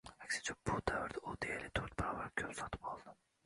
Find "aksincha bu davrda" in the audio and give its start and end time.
0.23-1.21